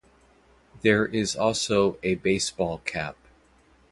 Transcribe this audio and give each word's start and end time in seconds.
There 0.81 1.05
is 1.05 1.35
also 1.35 1.99
a 2.01 2.15
baseball 2.15 2.79
cap. 2.85 3.17